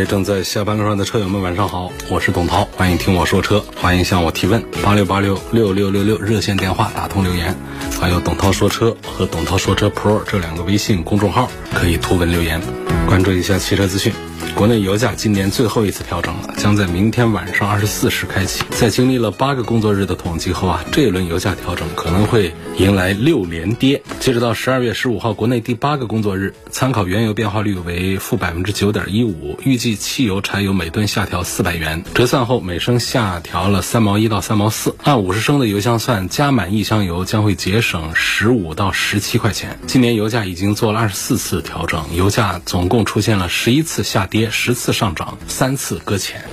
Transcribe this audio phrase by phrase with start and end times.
[0.00, 7.54] 位正在下班路上的车友们，晚上好，我是董涛，欢迎听我说车，欢迎向我提问，八六八六六六六六热线电话打通留言，
[8.00, 12.62] 还有董涛说车和董涛说车 Pro 这两个微信公众号可以图文留言，
[13.06, 14.10] 关注一下汽车资讯。
[14.56, 18.64] 国内油价今年最后一次调整了，将在明天晚上二十四时开启。
[18.70, 24.02] 在经历了八个工作日的统计后啊，这一轮油价调整可能会迎来六连跌。
[24.18, 34.94] 截止到十二月十五号，国内第八个工作日，参考原油变化率为负百分之九点一五，预计汽油、柴油每吨下调四百元，折算后每升下调了三毛一到三毛四。
[35.02, 39.78] 按五十升的油箱算，加满一箱油将会节省十五到十七块钱。
[39.86, 44.50] 今年油价已经做了二十四次调整，油价总共出现了十一次下跌。
[44.50, 46.44] 十次上涨，三次搁浅。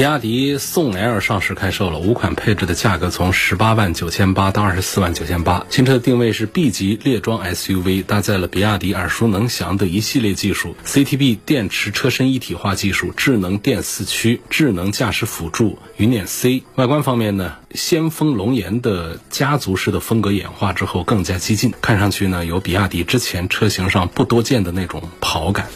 [0.00, 5.66] 比亚迪宋 L 上市开售了，五款配置的价格从十八万九千八到二十四万九千八。
[5.68, 16.62] 新车的定位是 B 级列装 SUV，搭载了比亚迪耳熟能详的一系列技术：CTB 电池车身一体化技术、智能电四驱、智能驾驶辅助、云辇 C。
[16.76, 25.66] 外观方面呢，先锋龙颜的家族式的风格演化之后更加激进，看上去呢有比亚迪之前车型上不多见的那种跑感。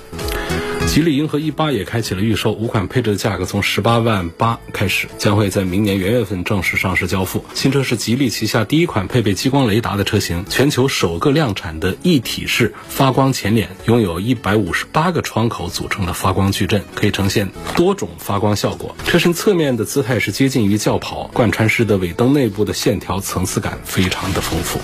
[0.94, 7.44] 吉利银河 E 八也开启了预售，五款配置的价格从十八万八开始，将会在明年元月份正式上市交付。
[7.52, 18.94] 新车是吉利旗下第一款配备激光雷达的车型，全球首个量产的一体式发光前脸，拥有一百五十八个窗口组成的发光矩阵，可以呈现多种发光效果。
[19.04, 24.78] 车身侧面的姿态是接近于轿跑，贯穿式的尾灯内部的线条层次感非常的丰富。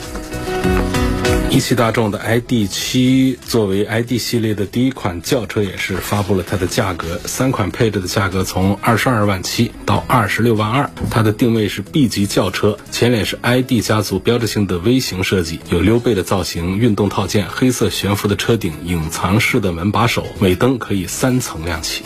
[1.51, 7.21] 一汽大众的 ID.7 作为 ID 系列的第一款轿车，也是发布了它的价格。
[7.25, 10.89] 三款配置的价格从二十二万七到二十六万二。
[11.11, 22.05] 它的定位是 B 级轿车，前脸是 ID 家族标志性的 V 型设计，有溜背的造型，运动套件，黑色悬浮的车顶，隐藏式的门把手，尾灯可以三层亮起。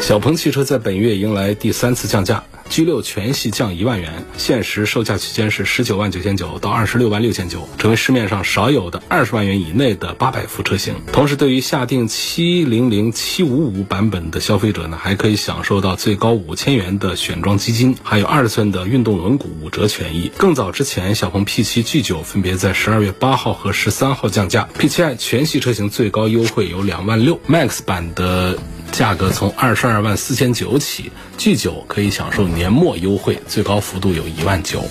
[0.00, 2.44] 小鹏汽车在本月迎来第三次降价。
[2.68, 10.94] G 六全系降一万元，现时售价区间是十九万九千九到二十六万六千九，成为市面上少有的二十万元以内的八百伏车型。
[11.12, 20.32] 同时，对于下定七零零七五五版本的消费者呢，还可以享受到最高五千元的选装基金，还有二十寸的运动轮毂五折权益。
[20.36, 28.58] 更早之前，小鹏 P 七 G 九分别在十二月八号和十三号降价，P 七 i 全系车型最高优惠有两万六，Max 版的。
[28.94, 34.84] 价格从二十二万四千九起聚九可以享受年末优惠，最高幅度有一万九。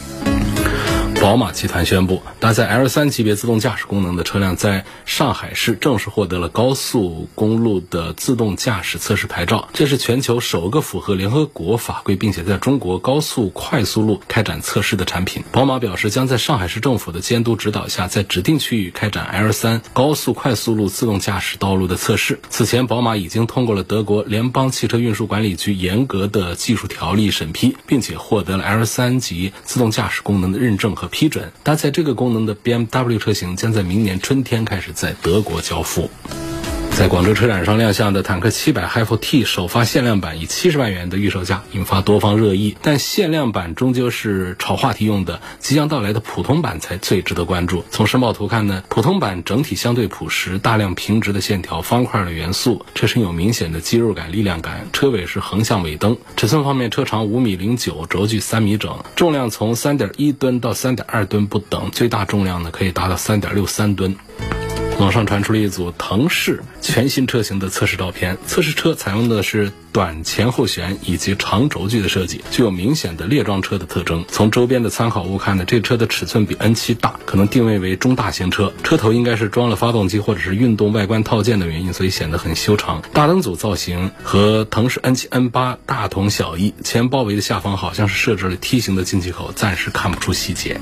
[1.23, 9.69] 宝马集团宣布，搭载 L 三级别自动驾驶功能的车辆在上海市正式获得了高速公路的自动驾驶测试牌照。
[9.71, 15.45] 这是全球首个符合联合国法规，并且在中国高速快速路开展测试的产品。
[15.53, 22.41] 宝马表示，将在上海市政府的监督指导下，在指定区域开展 L 三高速快速路自动驾驶道路的测试。
[22.49, 31.09] 此前，宝马已经通过了德国联邦汽车运输管理局严格的技术条例审批，并且获得了 L 三级自动驾驶功能的认证和。
[31.13, 36.09] 批准搭载这个功能的 BMW 车型将在明年春天开始在德国交付。
[36.95, 47.83] 在广州车展上亮相的坦克七百 HiPho-T 首发限量版以七十万元的预售价引发多方热议，但限量版终究是炒话题用的，即将到来的普通版才最值得关注。
[47.89, 54.87] 从申报图看呢，普通版整体相对朴实，大量平直的线条、方块的元素，车身有明显的肌肉感、力量感。
[54.93, 64.15] 车尾是横向尾灯，尺寸方面，车长五米零九，轴距三米整，重量从三点一吨到三点二吨不等，最大重量呢可以达到三点六三吨。
[64.99, 74.23] 网上传出了一组腾势全新车型的测试照片，测试车采用的是短前后悬以及长轴距的设计，具有明显的列装车的特征。
[74.29, 78.71] 从周边的参考物看呢，这车的尺寸比 N7 大，可能定位为中大型车。
[78.83, 83.01] 车头应该是装了发动机或者是运动外观套件的原因，所以显得很修长。
[83.13, 90.79] 大灯组造型和腾势 N7、N8 大同小异，前包围的下方好像是设置了梯形的进气口，暂时看不出细节。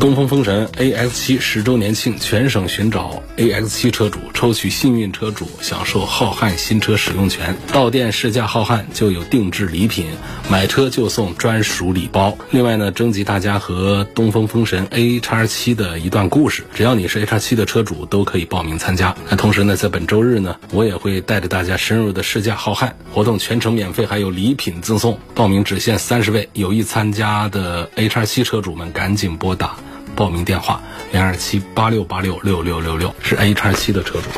[0.00, 3.22] 东风风神 AX7 十周年庆全省寻找。
[3.36, 7.56] AX 七车主抽取幸运车主享受浩瀚新车使用权。
[7.72, 10.06] 到店试驾浩瀚就有定制礼品，
[10.48, 12.38] 买车就送专属礼包。
[12.52, 19.16] 另外呢，征集大家和东风风神 A 叉七的一段故事，只要你是 A 叉七的车主都可以报名参加。
[19.28, 25.18] 那同时呢，在本周日呢，我也会带着大家深入的试驾浩瀚活动，全程免费，还有礼品赠送。
[25.34, 29.76] 报名只限三十位，有意参加的 A 叉七车主们赶紧拨打。
[30.14, 30.80] 报名电话
[31.12, 34.28] 零二七八六八六六六六六是 A 叉七的车主。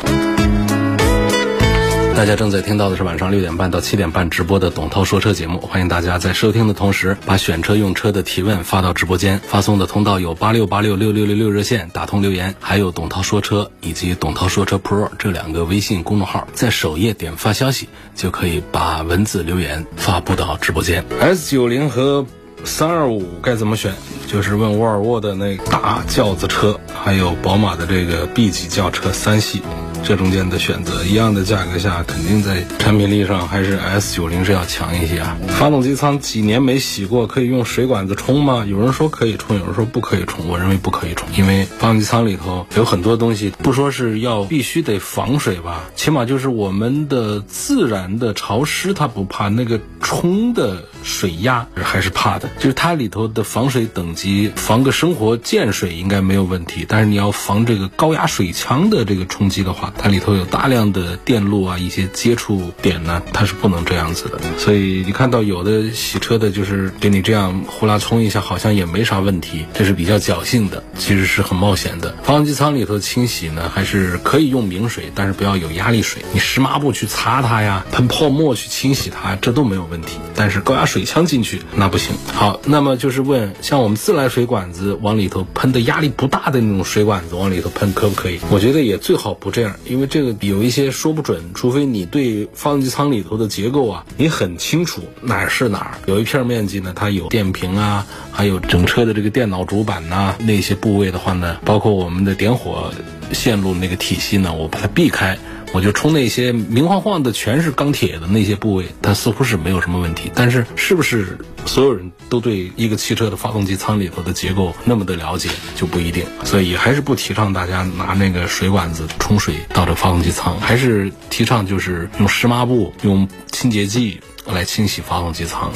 [2.15, 21.05] 大家正在听到的是晚上六点半到七点半直播的董涛说车节目，欢迎大家在收听的同时把选车用车的提问发到直播间，发送的通道有八六八六六六六六热线打通留言，还有董涛说车以及董涛说车 Pro 这两个微信公众号，在首页点发消息就可以把文字留言发布到直播间。
[21.19, 22.25] S 九零和
[22.63, 23.93] 三二五该怎么选？
[24.27, 29.61] 就是问沃尔沃的那大轿子车，还有宝马的这个 B 级轿车三系，
[30.03, 35.37] 这中间的选择，一样的价格下，肯定在产品力上还是 S 九零是要强一些啊。
[35.47, 38.65] 发动机舱几年没洗过，可以用水管子冲吗？
[38.67, 40.47] 有人说可以冲，有人说不可以冲。
[40.47, 52.49] 我认为不可以冲，因为发动机舱里头有很多东西，不说是要必须得防水吧，起码就是我们的自然的潮湿它不怕，那个冲的水压还是怕的。
[52.57, 54.07] 就是它里头的防水等。
[54.17, 64.39] 级防个生活溅水应该没有问题，但是你要防这个高压水枪的这个冲击的话，它里头有大量的电路啊，一些接触点呢，它是不能这样子的。
[64.57, 72.15] 所以你看到有的洗车的，就是给你这样呼啦冲一下，好像也没啥问题，这是比较侥幸的，其实是很冒险的。
[72.23, 80.17] 发动机舱里头清洗呢，还是可以用明水，但是不要有压力水，你湿抹布去擦它呀，喷泡沫去清洗它，这都没有问题。
[80.33, 82.15] 但是高压水枪进去那不行。
[82.33, 83.97] 好，那么就是问像我们。
[83.97, 88.39] 自来水管子往里头喷的压力不大的那种水管子往里头喷可不可以？
[88.49, 95.97] 我觉得也最好不这样，因为这个有一些说不准，除非你对发动机舱里头的结构啊，你很清楚哪儿是哪儿。
[96.05, 102.91] 有一片面积呢，它有电瓶啊，还有整车的这个电脑主板呐，那些部位的话呢，包括我们的点火
[103.31, 105.37] 线路那个体系呢，我把它避开。
[105.73, 110.31] 我就冲那些明晃晃的全是钢铁的那些部位，它似乎是没有什么问题。
[110.33, 116.23] 但是是不是所有人都对一个汽车的发动机舱里头的结构那么的了解就不一定。
[116.43, 125.71] 所以还是不提倡大家拿那个水管子冲水到这发动机舱，还是提倡就是用湿抹布、用清洁剂来清洗发动机舱。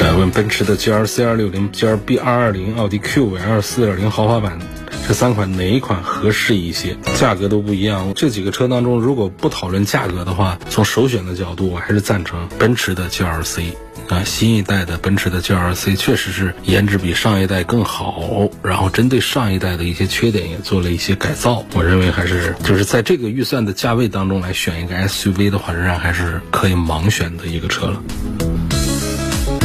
[0.00, 4.58] 呃，问奔驰的 GLC 二六零、GLB 二二零、奥迪 Q 五 L 四点零豪华版。
[5.06, 6.96] 这三款哪一款合适一些？
[7.18, 8.12] 价格都不一样。
[8.16, 13.64] 这几个车当中，如果不讨论价格的话，从首选的角度，我还是赞成奔驰的 GLC
[14.08, 14.24] 啊。
[14.24, 21.66] 新一代的奔驰的 GLC 确实是颜值比上一代更好，然后针对上一代的一些缺点也做了一些改造。
[21.74, 28.02] 我认为还是就是在这个预算的价位当中来选一个 SUV 的话，仍然还是可以盲选的一个车了。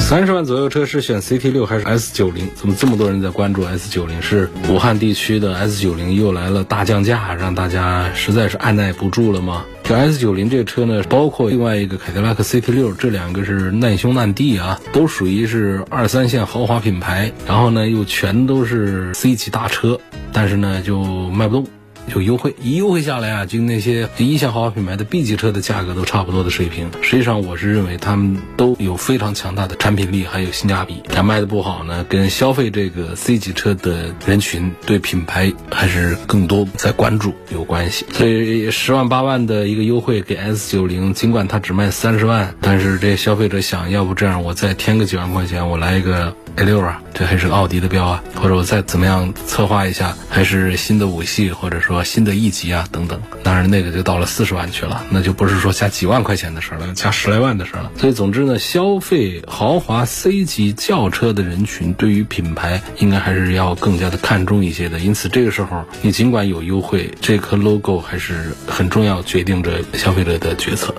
[0.10, 2.50] 三十万左右车是选 CT 六还是 S 九零？
[2.56, 4.20] 怎么这么多人在关注 S 九零？
[4.20, 9.64] 是武汉地区的 S 九零又来了大降价，让大家实在是按耐不住了吗？
[9.84, 20.00] 就 S 九零这个车呢，包括另外一个凯迪拉克 CT 六，这两个是难兄难弟啊，都属于是二三线豪华品牌，然后呢又全都是 C 级大车，
[20.34, 21.68] 但是呢就卖不动。
[22.10, 26.90] 有优惠，一优惠下来啊，就那些一线豪华品牌的 B 级车的价格都差不多的水平。
[27.02, 31.02] 实际上，我是认为他们都有非常强大的产品力，还有性价比。
[31.14, 38.06] 但卖的不好呢，跟消费这个 C 级车的人群对品牌还是更多在关注有关系。
[38.12, 51.99] 所以十万八万的一个优惠给 S 九零，尽管它只卖三十万，但是这消费者想要不这样，我再添个几万块钱，我来一个 A 六啊，这还是奥迪的标啊，或者我再怎么样策划一下，还是新的五系，或者说。
[52.04, 57.92] 新的一级啊，等等，当然那个就到了四十万去了，那就不是说加几万块钱的事了，加十来万的事了。
[57.98, 65.00] 所以总之呢，消费豪华 C 级轿车的人群，对于品牌应该还是要更加的看重一些的。
[65.00, 70.94] 因此这个时候，你尽管有优惠，这颗 logo 还是很重要，决定着消费者的决策。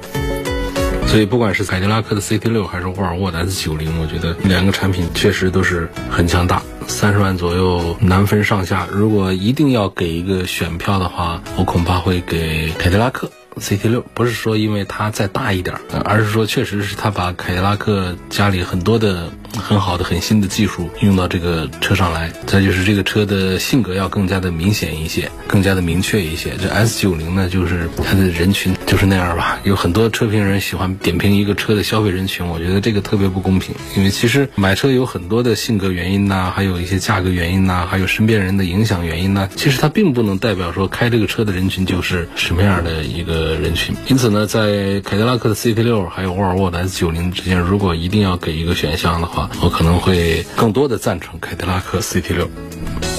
[1.11, 6.63] 所以不管是凯迪拉克的 CT 六还是沃尔沃的 S 九零，我觉得两个产品确实都是很强大。
[6.87, 8.87] 三十万左右难分上下。
[8.93, 14.05] 如果一定要给一个选票的话，我恐怕会给凯迪拉克 CT 六。
[14.15, 22.31] 不是说因为它再大一点，而是说确实是它把凯迪拉克家里很多的很好的、很新的技术用到这个车上来。
[22.47, 26.53] 再就是这个车的性格要更加的明显一些，更加的明确一些。
[26.61, 29.59] 这 S 九零呢，就是它的人群就是那样吧。
[29.65, 33.75] 有很多车评人喜欢点评一个车的消费人群，我觉得这个特别不公平。
[33.97, 39.49] 因为其实买车有很多的性格原因呐，还有一些价格原因呐，还有身边人的影响原因呐。
[39.57, 43.95] 其实它并不能代表说开这个车的人群就是什么样的一个人群。
[44.07, 53.10] 因此呢，在凯迪拉克的 CT 六还有沃尔沃的 S 九零之间，如果一定要给一个选项的话，我可能会更多的赞成凯迪拉克 CT6。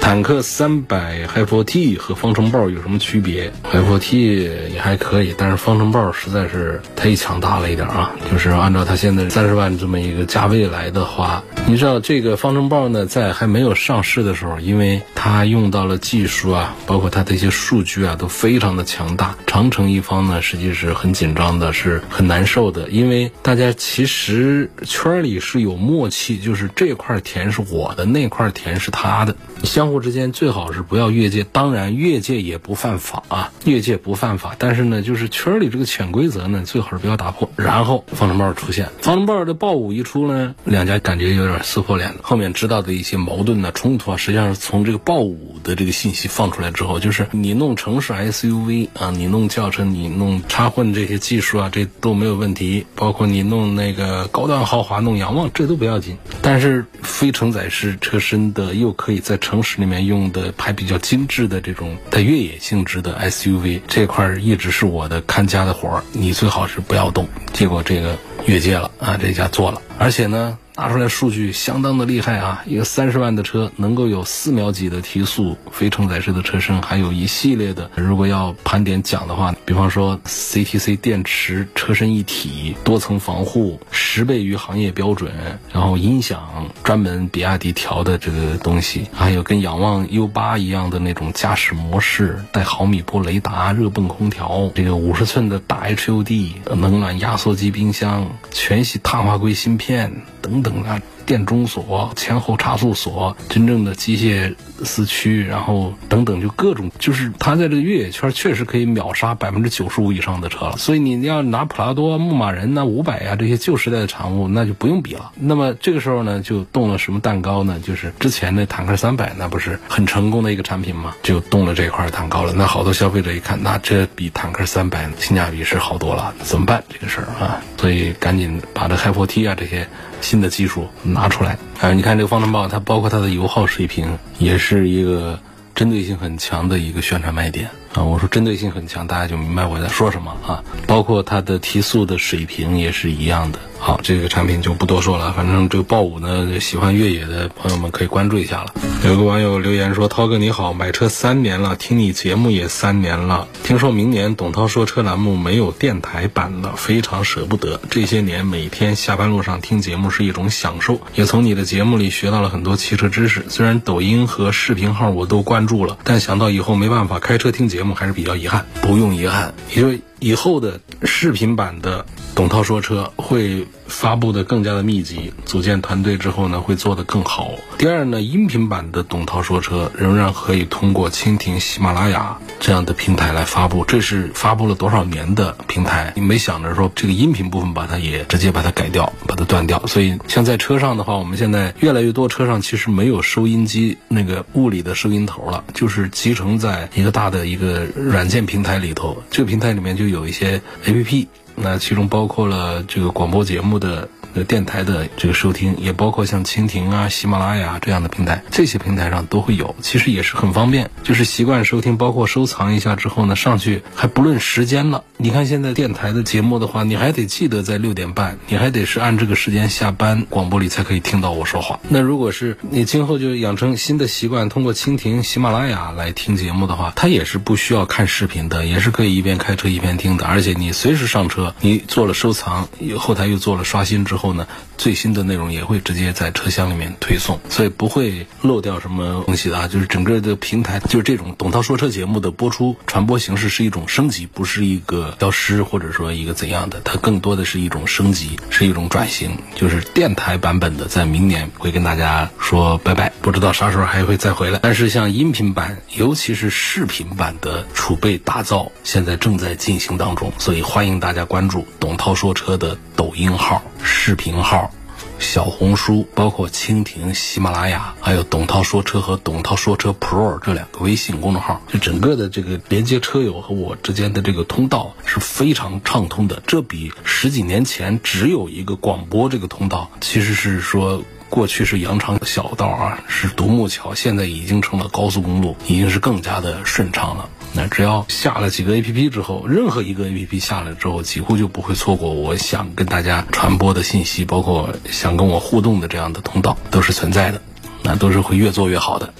[0.00, 8.10] 坦克三百 Hi4T 和方程豹有什么区别？Hi4T 也还可以，但是方程豹实在是太强大了一点啊！
[8.30, 19.36] 就是按照它现在三十万这么一个价位来的话，你知道这个方程豹呢，在还没有上市的时候，因为它用到了技术啊，包括它的一些数据啊，都非常的强大。
[19.46, 29.36] 长城一方呢，实际是很紧张的，是很难受的，因为大家其实圈里是有默契，就是这块田是我的，那块田是他的。
[29.62, 34.54] 相户之间最好是不要越界，当然越界也不犯法啊，越界不犯法。
[34.58, 37.50] 但是呢，就是圈里这个潜规则呢，最好是不要打破。
[37.56, 42.20] 然后方程豹出现，方程豹的豹五一出呢，两家感觉有点撕破脸了。
[42.22, 52.86] 后面知道的一些矛盾呢、冲突啊，实际上是从这个豹五的这个信息放出来之后，就是你弄城市 SUV 啊，你弄轿车，你弄插混这些技术啊，这都没有问题。
[52.94, 56.16] 包括你弄那个高端豪华、弄仰望，这都不要紧。
[56.42, 67.26] 但是非承载式车身的又可以在城市里面用的还比较精致的这种带越野性质的 SUV 这块一直是我的看家的活儿，你最好是不要动。
[67.52, 70.58] 结果这个越界了啊，这家做了，而且呢。
[70.80, 72.64] 拿出来数据相当的厉害啊！
[72.64, 77.90] 一个三十万的车能够有四秒几的提速，非承载式的车身，还有一系列的。
[77.96, 85.30] 如果要盘点讲的话，比方说 CTC 电池车身一体，多层防护，十倍于行业标准，
[85.70, 100.10] 然后音响专门比亚迪调的这个东西，还有跟仰望 U 八一样的那种驾驶模式，带毫米波雷达、热泵空调，这个五十寸的大 HUD 冷暖压缩机冰箱，全系碳化硅芯片
[100.40, 100.82] 等等等。
[100.82, 110.76] 啊，电中锁、前后差速锁、真正的机械四驱，然后等等，就各种，就是它在这个越野圈确实可以秒杀百分之九十五以上的车了。
[110.76, 115.30] 所以你要拿普拉多、牧马人、那五百呀这些旧时代的产物，那就不用比了。
[115.36, 117.78] 那么这个时候呢，就动了什么蛋糕呢？
[117.78, 121.14] 就是之前的坦克三百，那不是很成功的一个产品吗？
[121.22, 122.52] 就动了这块蛋糕了。
[122.56, 126.82] 那好多消费者一看，那这比坦克三百性价比是好多了，怎么办？
[126.88, 129.86] 这个事儿啊，所以赶紧把这 Hi4T 啊这些。
[130.20, 135.38] 新的技术拿出来，啊，你看这个方程豹，它包括它的油耗水平，也是一个
[135.74, 137.70] 针对性很强的一个宣传卖点。
[137.94, 138.02] 啊。
[138.04, 140.64] 我说针对性很强，大家就明白我在说什么啊。
[140.86, 143.58] 包括它的提速的水平也是一样的。
[143.78, 145.32] 好，这个产品就不多说了。
[145.32, 148.74] 反正这个豹五呢，喜欢越野的朋友们可以关注一下了。
[149.06, 153.48] 有个网友留言说：“涛哥你好，买车三年了，听你节目也三年了。
[153.62, 157.80] 听说明年董涛说车栏目没有电台版了，非常舍不得。
[157.88, 163.46] 这些年每天下班路上听节目是一种享受，也从你的节目里学到了很多汽车知识。
[163.48, 168.62] 虽然抖音和视频号我都关注了，但想到以后没办法开车听节节目，还是比较遗憾。
[168.82, 177.50] 不用遗憾，因为以后的视频版的。”董涛说车会发布的更加的密集，组建团队之后呢，会做得更好。
[177.76, 186.14] 第二呢，音频版的董涛说车仍然可以通过蜻蜓、喜马拉雅这样的平台来发布，这是发布了多少年的平台？
[186.16, 189.84] 你没想着说这个音频部分把它也直接把它改掉，把它断掉。
[189.86, 201.26] 所以像在车上的话，我们现在越来越多车上其实没有收音机那个物理的收音头了，就是集成在一个大的一个软件平台里头，这个平台里面就有一些 APP。
[201.56, 204.08] 那其中包括了这个广播节目的。
[204.34, 210.90] 呃，电台的这个收听也包括像蜻蜓啊、喜马拉雅这样的平台，这些平台上都会有，其实也是很方便。
[211.02, 215.02] 就是习惯收听，包括收藏一下之后呢，上去还不论时间了。
[215.16, 221.80] 你看现在电台的节目的话，你还得记得在六点半，你还得是按这个时间下班，广播里才可以听到我说话。
[221.88, 230.24] 那如果是你今后就养成新的习惯，通过蜻蜓、喜马拉雅来听节目的话，它也是不需要看视频的，也是可以一边开车一边听的。
[230.24, 234.19] 而且你随时上车，你做了收藏，后台又做了刷新之后。
[234.20, 234.46] 后呢，
[234.76, 239.66] 最新的内容也会直接在车厢里面推送，所以不会漏掉什么东西的啊。
[239.66, 249.30] 就是整个的平台，就是这种董涛说车节目的播出传播形式是一种升级，不是一个消失或者说一个怎样的，它更多的是一种升级，是一种转型。
[249.56, 254.60] 就是电台版本的，在明年会跟大家说拜拜，不知道啥时候还会再回来。
[254.62, 263.62] 但是像音频版，尤其是视频版的储备打造，现在正在进行当中，所以欢迎大家关注董涛说车的抖音号。
[264.10, 264.72] 视频号，
[265.20, 276.42] 小红书、包括蜻蜓、喜马拉雅，还有董涛说车和董涛说车 Pro 这两个微信公众号，就整个的这个连接车友和我之间的这个通道是非常畅通的。
[276.44, 281.04] 这比十几年前只有一个广播这个通道，其实是说。
[281.30, 287.30] 过去是羊肠小道啊，是独木桥，现在已经成了高速公路，已经是更加的顺畅了。
[287.52, 297.42] 那只要下了几个 A P P 之后，任何一个 A P P 下了之后，几乎就不会错过我想跟大家传播的信息，包括想跟我互动的这样的通道都是存在的，
[297.82, 299.12] 那都是会越做越好的。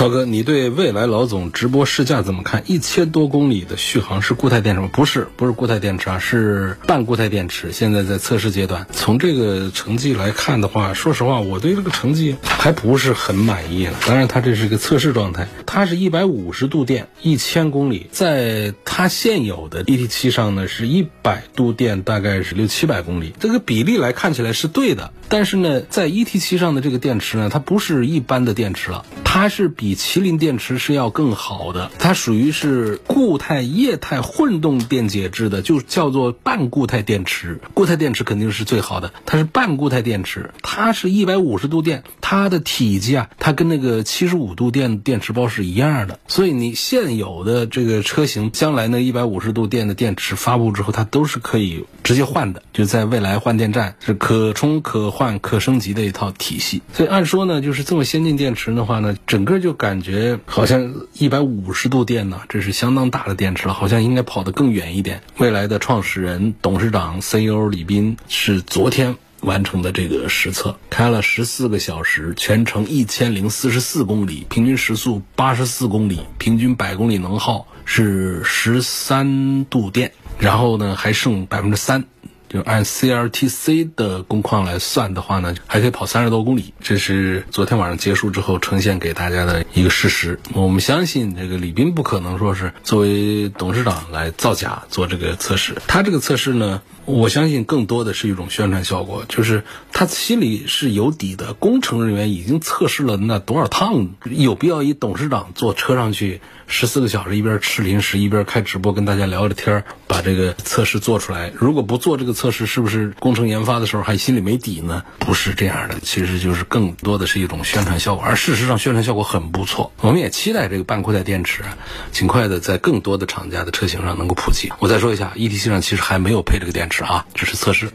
[0.00, 2.62] 涛哥，你对未来老总直播试驾怎么看？
[2.66, 4.88] 一千多公里的续航是固态电池吗？
[4.90, 7.70] 不是，不是固态电池啊，是半固态电池。
[7.70, 8.86] 现在在测试阶段。
[8.92, 13.98] 从这个成绩来看的话， 说实话，我对这个成绩还不是很满意了。
[14.06, 15.46] 当然，它这是一个测试状态。
[15.66, 23.34] 它是一百五十度电，一千公里，在它现有的 ET 七上呢，是一百度电，大概是六七百公里。
[23.38, 25.12] 这个比例来看起来是对的。
[25.28, 37.60] 但是呢，在 ET 七上的这个电池呢，它不是一般的电池了，它是比比麒麟电池是要更好的，它属于是固态液态混动电解质的，就叫做半固态电池。
[37.74, 46.20] 固态电池肯定是最好的，它是半固态电池，它是一百五十度电，它的体积啊，它跟那个七十五度电电池包是一样的。
[46.28, 55.10] 所以你现有的这个车型，将来那一百五十度电的电池发布之后，它都是可以直接换的，就在未来换电站是可充可。
[55.10, 65.22] 换可升级的一套体系，所以按说呢，就是这么先进电池的话呢，整个就感觉好像一百五十度电呢，这是相当大的电池了，好像应该跑得更远一点。
[65.38, 82.04] 未来的创始人、董事长、CEO 李斌是昨天完成的这个实测，开了十四个小时，全程一千零四十四公里，平均时速八十四公里，平均百公里能耗是十三度电，然后呢还剩百分之三。
[82.50, 86.74] 就按 C R T C 的工况来算的话呢，还可以跑三十多公里。
[86.80, 90.40] 这是昨天晚上结束之后呈现给大家的一个事实。
[90.52, 95.76] 我们相信这个李斌不可能说是作为董事长来造假做这个测试。
[95.86, 101.52] 他这个测试呢，我相信更多的是一种宣传效果，就是他心里是有底的。
[101.54, 106.40] 工程人员已经测试了那多少趟，有必要以董事长坐车上去？
[106.72, 111.52] 十四个小时，一边吃零食一边开直播，跟大家聊着天把这个测试做出来。
[111.56, 115.02] 如果不做这个测试，是不是工程研发的时候还心里没底呢？
[115.18, 118.22] 不是这样的，其实就是更多的是一种宣传效果。
[118.24, 119.90] 而事实上，宣传效果很不错。
[120.00, 121.64] 我们也期待这个半固态电池
[122.12, 124.70] 尽快的在更多的厂家的车型上能够普及。
[124.78, 127.90] 我再说一下，E T C 上其实还没有配这个电池啊，只是测试。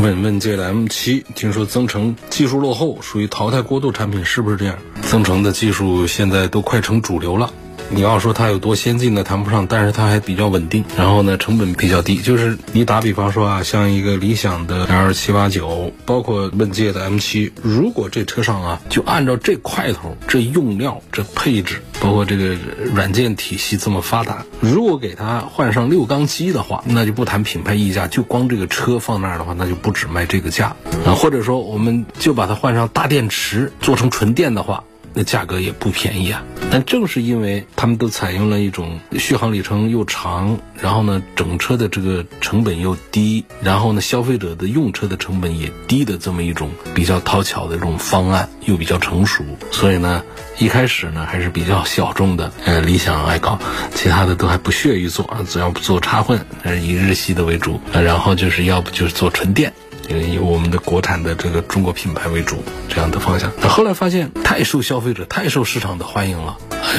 [0.00, 4.74] 问问界的 M7，听说增程技术落后，属于淘汰过渡产品，是不是这样？
[5.02, 7.52] 增程的技术现在都快成主流了。
[7.92, 9.24] 你要说它有多先进呢？
[9.24, 10.84] 谈不上，但是它还比较稳定。
[10.96, 12.16] 然后呢，成本比较低。
[12.16, 22.56] 就是你打比方说啊，像一个理想的 L 七八九，包括问界的 M 七，如果这车上啊，就按照这块头、这用料、这配置，包括这个
[22.94, 31.12] 软件体系这么发达，如果给它换上六缸机的话，那就不谈品牌溢价，就光这个车放那儿的话，那就不止卖这个价啊。
[31.14, 34.84] 或者说，我们就把它换上大电池，做成纯电的话。
[35.12, 50.22] 那价格也不便宜啊，但正是因为他们都采用了一种续航里程又长，然后呢整车的这个成本又低，然后呢消费者的用车的成本也低的这么一种比较讨巧的这种方案，又比较成熟，所以呢
[50.58, 53.58] 一开始呢还是比较小众的，呃理想爱搞，
[53.94, 59.72] 其他的都还不屑于做，主要做插混，还是以日系的为主，然后就是要不就是做纯电。
[60.18, 66.56] 以我们的国产的这个中国品牌为主这样的方向，那后来发现太受消费者、太受市场的欢迎了，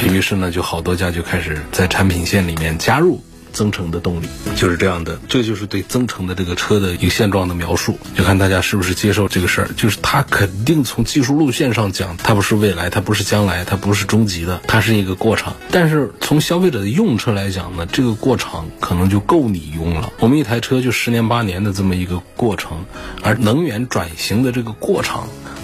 [0.09, 3.21] 于是呢，就好多家就开始在产品线里面加入。
[3.51, 9.69] 增程的动力就是这样的，这就是对增程的这个车的一个现状的描述，就看大家是不是接受这个事儿。
[9.77, 15.55] 就是它肯定从技术路线上讲，它不是未来，它不是将来，它不是终极的，它是一个过场。
[15.71, 20.11] 但是从消费者的用车来讲呢，这个过场可能就够你用了。
[20.19, 22.85] 我们一台车就十年八年的这么一个过程，
[23.21, 25.21] 而能源转型的这个过程。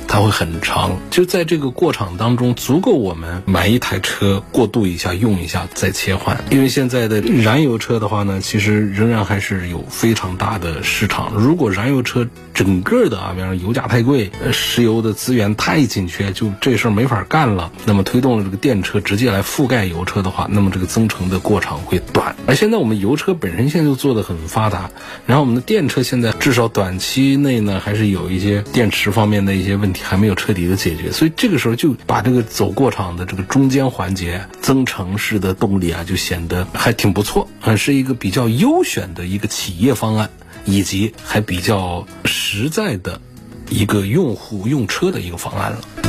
[0.07, 6.43] 它会很长，就在这个过程当中，足够我们买一台车过渡一下，用一下再切换。
[6.49, 11.33] 因为现在的燃油车的话呢，其实仍然还是有非常大的市场。
[11.35, 17.71] 如果燃油车整个的啊，比方说油价太贵，石油的资源太紧缺，就这事儿没法干了。
[17.85, 22.35] 那么推动了这个电车直接来覆盖油车的话，那么这个增程的过程会短。
[22.47, 24.89] 而现在我们油车本身现在就做的很发达，
[25.25, 29.96] 然后我们的电车现在至少短期内呢，还是有一些电池方面的一些问题。
[30.03, 40.29] 还没有彻底的解决，所以这个时候就把这个走过场的这个中间环节增程式的动力啊，就显得还挺不错，啊，是一个比较优选的一个企业方案，
[40.65, 43.19] 以及还比较实在的
[43.69, 46.06] 一个用户用车的一个方案了。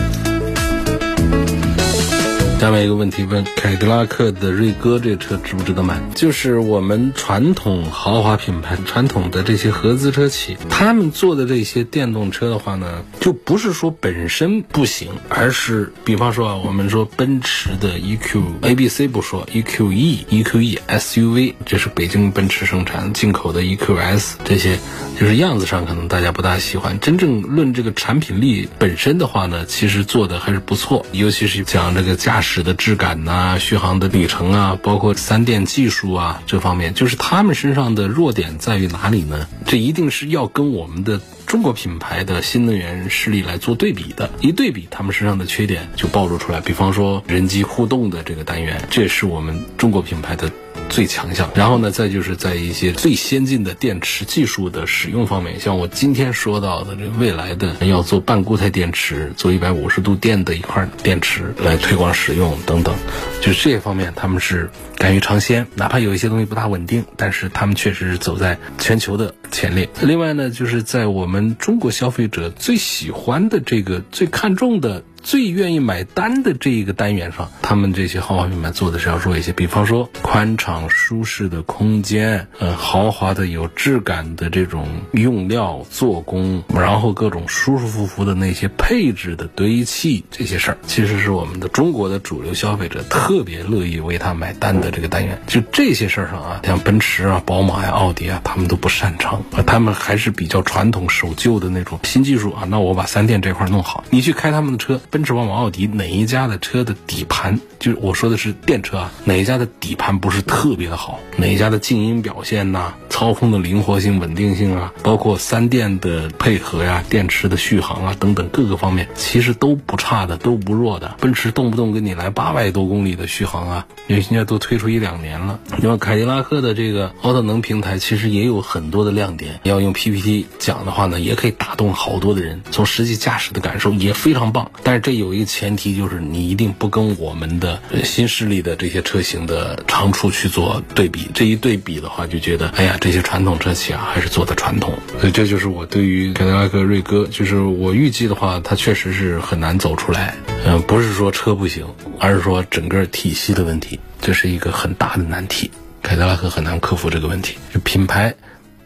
[2.58, 6.02] 下面一个问题问：凯迪拉克的瑞歌这车值不值得买？
[6.16, 24.76] 就是我们传统豪华品牌、传统的这些合资车企，他们做的这些电动车的话呢，就不是说本身不行，而是比方说啊，我们说奔驰的 EQ A、B、C 不说，EQE、EQE SUV，这是北京奔驰生产进口的 EQS，这些
[25.16, 32.47] 就是样子上可能大家不大喜欢，真正论这个产品力本身的话呢，其实做的还是不错，尤其是讲这个驾驶。
[32.50, 39.46] 使的质感呐，续航的里程啊，包括三电技术啊，这方面就是他们身上的弱点在于哪里呢？
[39.66, 46.60] 这一定是要跟我们的中国品牌的新能源势力来做对比的，一对比，他们身上的缺点就暴露出来。
[46.60, 50.52] 比方说人机互动的这个单元，这也是我们中国品牌的。
[50.88, 62.94] 最强项，然后呢，再就是在一些最先进的电池技术的使用方面，像我今天说到的这未来的要做半固态电池，做一百五十度电的一块电池来推广使用等等，
[63.42, 69.88] 就是这些方面他们是敢于尝鲜，哪怕有一些东西不大稳定，但是他们确实是走在全球的前列。
[70.02, 75.02] 另外呢，就是在我们中国消费者最喜欢的这个最看重的。
[75.22, 79.52] 最愿意买单的这一个单元上，他们这些豪华品牌做的是要弱一些。
[79.52, 95.40] 比方说宽敞舒适的空间，呃，豪华的有质感的这种用料做工，然后各种舒舒服服的那些配置的堆砌，这些事儿，其实是我们的中国的主流消费者特别乐意为他买单的这个单元。
[95.46, 102.64] 就这些事儿上啊，像奔驰啊、宝马呀、奥迪啊，他们都不擅长，他们还是比较传统守旧的那种新技术啊。
[102.68, 105.00] 那我把三电这块弄好，你去开他们的车。
[105.10, 111.18] 奔驰、宝马、奥迪哪一家的车的底盘，就是我说的是电车啊，哪一家的底盘不是特别的好？
[111.36, 121.16] 哪一家的静音表现呐，操控的灵活性、稳定性啊，包括三电的配合呀，电池的续航啊等等各个方面，其实都不差的，都不弱的。
[121.20, 125.58] 奔驰动不动给你来八百多公里的续航啊，因为现在都推出一两年了。
[125.80, 134.70] 那么凯迪拉克的这个奥特能平台其实也有很多的亮点，要用 PPT 讲的话呢，也可以打动好多的人，从实际驾驶的感受也非常棒。
[134.82, 141.28] 但这有一个前提，就是你一定不跟我们的新势力的这些车型的长处去做对比。
[141.34, 144.94] 这一对比的话，就觉得哎呀，这些传统车企啊，还是做的传统。
[145.20, 150.34] 所以这就是我对于凯迪拉克瑞哥，就是我预计的话，它确实是很难走出来。
[150.64, 151.86] 嗯，不是说车不行，
[152.18, 155.70] 而是说整个体系的问题，这是一个很大的难题。
[156.02, 157.56] 凯迪拉克很难克服这个问题。
[157.72, 158.34] 就品牌，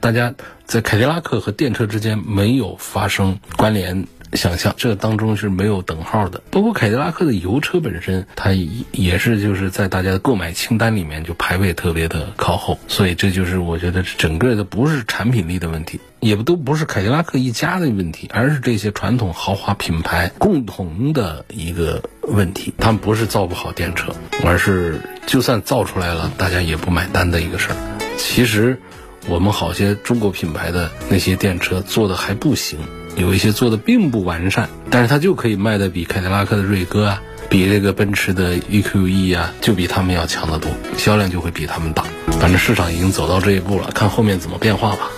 [0.00, 4.06] 大家在凯迪拉克和电车之间没有发生关联。
[4.34, 8.52] 想象这当中是没有等号的，包括凯迪拉克的油车本身，它
[8.92, 22.72] 也是就是在大家的购买清单里面就排位特别的靠后，所以这就是我觉得整个的不是产品力的问题，也不都不是凯迪拉克一家的问题，而是这些传统豪华品牌共同的一个问题。
[22.78, 24.14] 他们不是造不好电车，
[24.44, 27.76] 而是就算造出来了，大家也不买单的一个事儿。
[28.16, 28.80] 其实
[29.28, 32.78] 我们好些中国品牌的那些电车做的还不行。
[33.16, 42.04] 有一些做的并不完善，但是它就可以卖的比凯迪拉克的锐歌啊，比这个奔驰的 EQE 啊，就比他们要强得多，销量就会比他们大。
[42.40, 45.10] 反正市场已经走到这一步了，看后面怎么变化吧。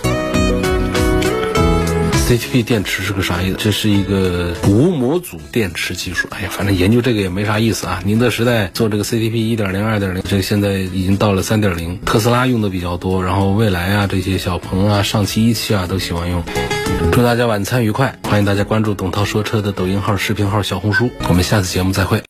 [2.27, 3.57] CTP 电池是个啥意思？
[3.59, 6.27] 这是一个无模组电池技术。
[6.31, 8.01] 哎呀，反正研究这个也没啥意思啊。
[8.03, 11.99] 宁德时代做这个 CTP 一点零、二点零，这现在已经到了三点零。
[12.03, 16.43] 特斯拉用的比较多，然后蔚来啊，这些小鹏啊、上汽一汽啊都喜欢用。
[17.11, 18.17] 祝大家晚餐愉快！
[18.23, 21.09] 欢迎大家关注董涛说车的抖音号、视频号、小红书。
[21.29, 22.23] 我们下次节目再会。